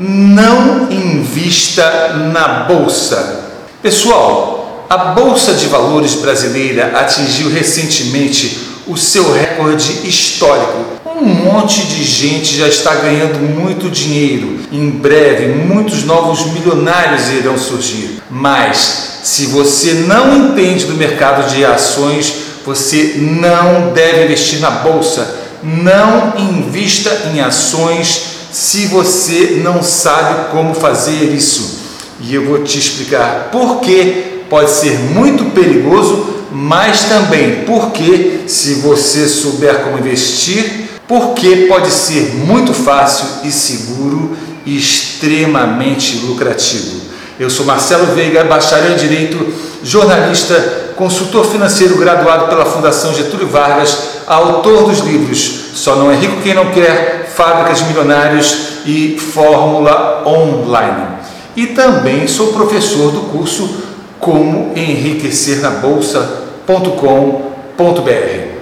[0.00, 3.46] Não invista na bolsa.
[3.82, 10.84] Pessoal, a Bolsa de Valores brasileira atingiu recentemente o seu recorde histórico.
[11.04, 14.60] Um monte de gente já está ganhando muito dinheiro.
[14.70, 18.22] Em breve, muitos novos milionários irão surgir.
[18.30, 22.34] Mas, se você não entende do mercado de ações,
[22.64, 25.28] você não deve investir na bolsa.
[25.60, 31.78] Não invista em ações se você não sabe como fazer isso.
[32.20, 38.74] E eu vou te explicar por que pode ser muito perigoso mas também porque, se
[38.74, 47.00] você souber como investir, porque pode ser muito fácil e seguro e extremamente lucrativo.
[47.38, 49.38] Eu sou Marcelo Veiga, bacharel em Direito,
[49.82, 56.42] jornalista, consultor financeiro graduado pela Fundação Getúlio Vargas, autor dos livros Só Não É Rico
[56.42, 61.06] Quem Não Quer, Fábricas de Milionários e Fórmula Online.
[61.54, 63.70] E também sou professor do curso
[64.18, 68.58] Como Enriquecer na Bolsa bolsa.com.br.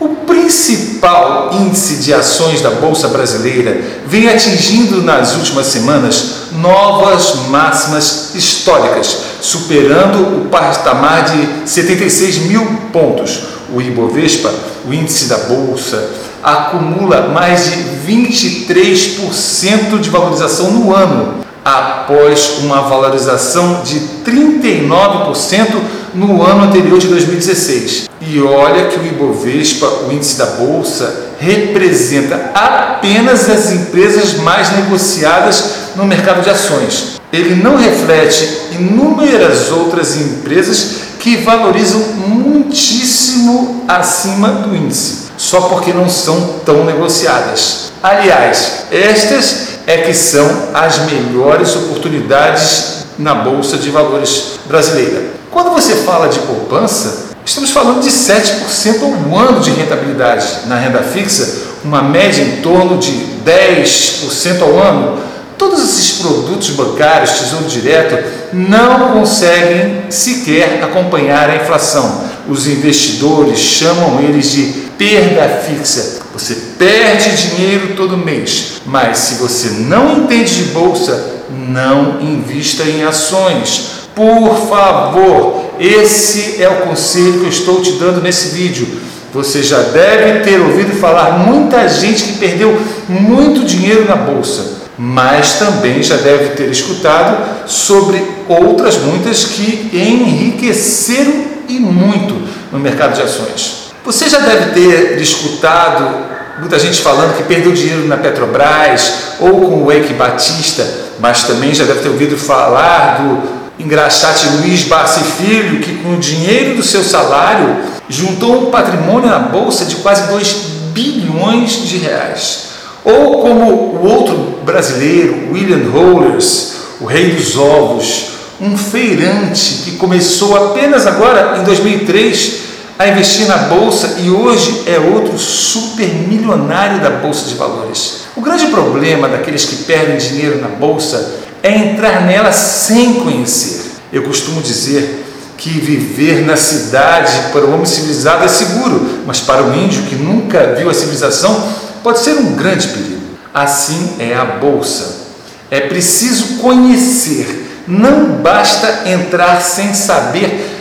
[0.00, 8.34] O principal índice de ações da Bolsa Brasileira vem atingindo nas últimas semanas novas máximas
[8.34, 13.44] históricas, superando o patamar de 76 mil pontos.
[13.72, 14.52] O Ibovespa,
[14.88, 23.82] o índice da Bolsa, acumula mais de 23% de valorização no ano, após uma valorização
[23.82, 25.66] de 39%
[26.14, 28.08] no ano anterior de 2016.
[28.20, 35.74] E olha que o Ibovespa, o índice da bolsa, representa apenas as empresas mais negociadas
[35.94, 37.20] no mercado de ações.
[37.32, 46.10] Ele não reflete inúmeras outras empresas que valorizam muitíssimo acima do índice, só porque não
[46.10, 47.90] são tão negociadas.
[48.02, 55.22] Aliás, estas é que são as melhores oportunidades na bolsa de valores brasileira.
[55.50, 61.02] Quando você fala de poupança, estamos falando de 7% ao ano de rentabilidade na renda
[61.02, 63.10] fixa, uma média em torno de
[63.42, 65.18] 10% ao ano.
[65.58, 72.24] Todos esses produtos bancários, tesouro direto, não conseguem sequer acompanhar a inflação.
[72.48, 74.62] Os investidores chamam eles de
[74.96, 76.20] perda fixa.
[76.32, 83.02] Você perde dinheiro todo mês, mas se você não entende de bolsa, não invista em
[83.02, 89.00] ações por favor, esse é o conselho que eu estou te dando nesse vídeo.
[89.32, 92.76] Você já deve ter ouvido falar muita gente que perdeu
[93.08, 101.44] muito dinheiro na bolsa, mas também já deve ter escutado sobre outras muitas que enriqueceram
[101.68, 102.34] e muito
[102.72, 103.92] no mercado de ações.
[104.04, 106.26] Você já deve ter escutado
[106.58, 110.84] muita gente falando que perdeu dinheiro na Petrobras ou com o Eike Batista,
[111.20, 116.18] mas também já deve ter ouvido falar do engraxate Luiz Barsi Filho, que com o
[116.18, 117.76] dinheiro do seu salário
[118.08, 120.52] juntou um patrimônio na bolsa de quase 2
[120.92, 122.68] bilhões de reais.
[123.04, 130.54] Ou como o outro brasileiro, William Rollers, o rei dos ovos, um feirante que começou
[130.56, 132.68] apenas agora em 2003
[132.98, 138.24] a investir na bolsa e hoje é outro super milionário da bolsa de valores.
[138.36, 143.86] O grande problema daqueles que perdem dinheiro na bolsa é entrar nela sem conhecer.
[144.12, 145.24] Eu costumo dizer
[145.56, 150.14] que viver na cidade para o homem civilizado é seguro, mas para o índio que
[150.14, 151.68] nunca viu a civilização
[152.02, 153.17] pode ser um grande perigo.
[153.52, 155.28] Assim é a bolsa.
[155.70, 160.76] É preciso conhecer, não basta entrar sem saber.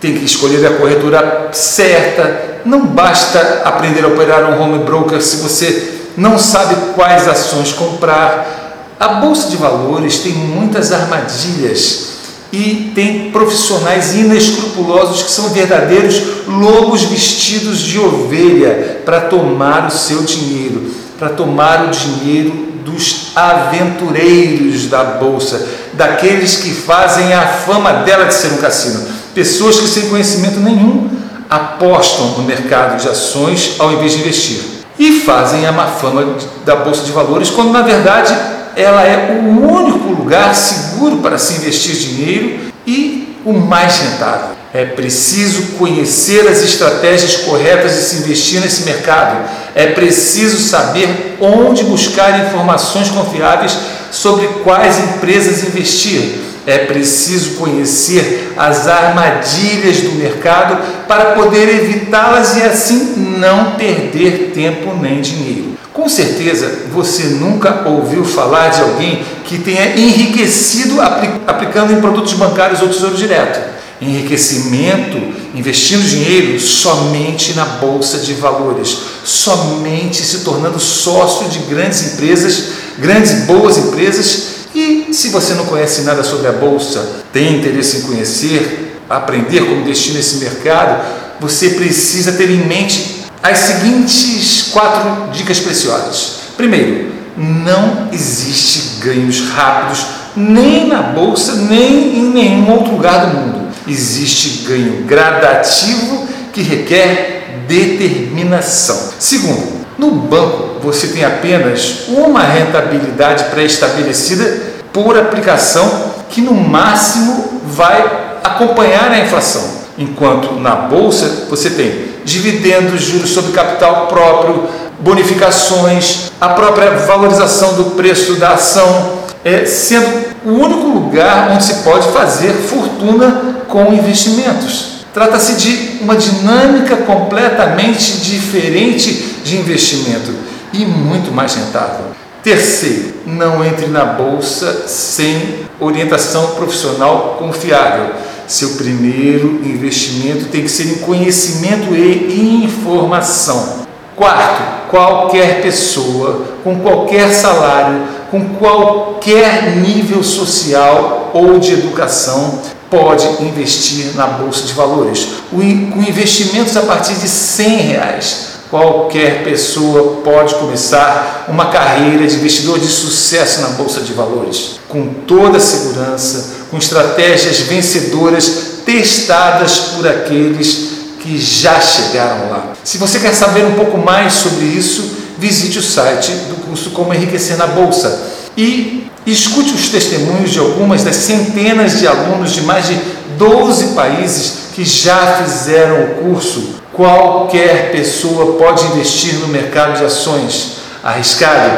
[0.00, 5.36] Tem que escolher a corretora certa, não basta aprender a operar um home broker se
[5.36, 8.64] você não sabe quais ações comprar
[8.98, 12.14] a bolsa de valores tem muitas armadilhas
[12.52, 20.22] e tem profissionais inescrupulosos que são verdadeiros lobos vestidos de ovelha para tomar o seu
[20.22, 28.26] dinheiro, para tomar o dinheiro dos aventureiros da bolsa, daqueles que fazem a fama dela
[28.26, 31.08] de ser um cassino, pessoas que sem conhecimento nenhum
[31.48, 36.76] apostam no mercado de ações ao invés de investir e fazem a má fama da
[36.76, 38.34] bolsa de valores quando na verdade
[38.76, 44.53] ela é o único lugar seguro para se investir dinheiro e o mais rentável.
[44.74, 49.48] É preciso conhecer as estratégias corretas de se investir nesse mercado.
[49.72, 53.78] É preciso saber onde buscar informações confiáveis
[54.10, 56.40] sobre quais empresas investir.
[56.66, 60.76] É preciso conhecer as armadilhas do mercado
[61.06, 65.78] para poder evitá-las e assim não perder tempo nem dinheiro.
[65.92, 71.00] Com certeza você nunca ouviu falar de alguém que tenha enriquecido
[71.46, 73.73] aplicando em produtos bancários ou tesouro direto.
[74.00, 75.16] Enriquecimento,
[75.54, 82.64] investindo dinheiro somente na bolsa de valores, somente se tornando sócio de grandes empresas,
[82.98, 84.54] grandes boas empresas.
[84.74, 89.80] E se você não conhece nada sobre a bolsa, tem interesse em conhecer, aprender como
[89.80, 91.04] investir nesse mercado,
[91.40, 96.36] você precisa ter em mente as seguintes quatro dicas preciosas.
[96.56, 100.04] Primeiro, não existe ganhos rápidos
[100.36, 103.63] nem na bolsa, nem em nenhum outro lugar do mundo.
[103.86, 109.10] Existe ganho gradativo que requer determinação.
[109.18, 118.04] Segundo, no banco você tem apenas uma rentabilidade pré-estabelecida por aplicação que no máximo vai
[118.42, 119.62] acompanhar a inflação.
[119.96, 127.84] Enquanto na bolsa você tem dividendos, juros sobre capital próprio, bonificações, a própria valorização do
[127.96, 135.04] preço da ação, é, sendo o único lugar onde se pode fazer fortuna com investimentos.
[135.12, 140.32] Trata-se de uma dinâmica completamente diferente de investimento
[140.72, 142.06] e muito mais rentável.
[142.42, 148.10] Terceiro, não entre na bolsa sem orientação profissional confiável.
[148.46, 153.84] Seu primeiro investimento tem que ser em conhecimento e informação.
[154.14, 162.60] Quarto, qualquer pessoa, com qualquer salário, com qualquer nível social ou de educação,
[162.94, 165.26] pode investir na bolsa de valores.
[165.50, 168.36] Com investimentos a partir de 100 reais,
[168.70, 175.08] qualquer pessoa pode começar uma carreira de investidor de sucesso na bolsa de valores, com
[175.26, 178.50] toda a segurança, com estratégias vencedoras
[178.86, 182.74] testadas por aqueles que já chegaram lá.
[182.84, 187.14] Se você quer saber um pouco mais sobre isso, visite o site do curso Como
[187.14, 188.20] Enriquecer na Bolsa
[188.56, 192.98] e escute os testemunhos de algumas das centenas de alunos de mais de
[193.38, 196.74] 12 países que já fizeram o curso.
[196.92, 200.78] Qualquer pessoa pode investir no mercado de ações.
[201.02, 201.70] Arriscado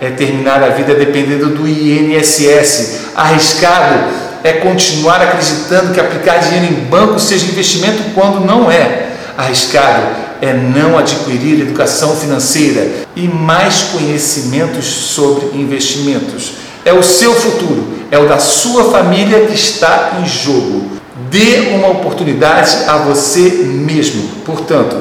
[0.00, 3.00] é terminar a vida dependendo do INSS.
[3.14, 4.04] Arriscado
[4.44, 9.08] é continuar acreditando que aplicar dinheiro em banco seja investimento quando não é.
[9.36, 10.02] Arriscado
[10.44, 16.52] é não adquirir educação financeira e mais conhecimentos sobre investimentos.
[16.84, 20.90] É o seu futuro, é o da sua família que está em jogo.
[21.30, 24.22] Dê uma oportunidade a você mesmo.
[24.44, 24.96] Portanto,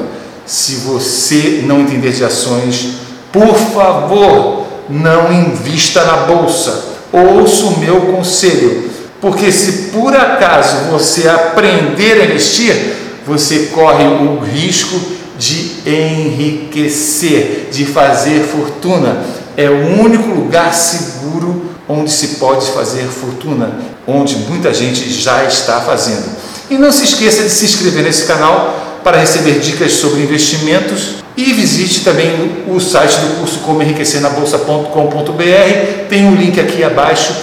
[0.46, 2.94] se você não entender de ações,
[3.32, 6.94] por favor, não invista na bolsa.
[7.12, 8.94] Ouça o meu conselho
[9.24, 12.76] porque se por acaso você aprender a investir,
[13.26, 15.00] você corre o risco
[15.38, 19.24] de enriquecer, de fazer fortuna.
[19.56, 23.72] É o único lugar seguro onde se pode fazer fortuna,
[24.08, 26.26] onde muita gente já está fazendo.
[26.70, 31.52] E não se esqueça de se inscrever nesse canal para receber dicas sobre investimentos e
[31.52, 36.08] visite também o site do curso Como Enriquecer na Bolsa.com.br.
[36.10, 37.34] Tem um link aqui abaixo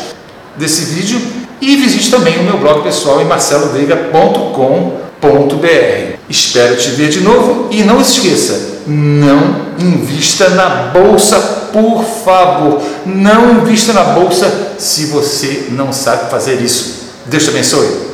[0.57, 1.21] desse vídeo
[1.61, 6.20] e visite também o meu blog pessoal em marceloveiga.com.br.
[6.31, 11.41] Espero te ver de novo e não esqueça, não invista na bolsa,
[11.73, 12.81] por favor.
[13.05, 17.01] Não invista na bolsa se você não sabe fazer isso.
[17.27, 18.10] Deus te abençoe.